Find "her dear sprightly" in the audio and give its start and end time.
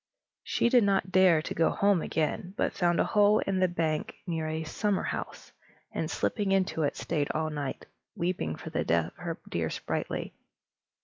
9.17-10.33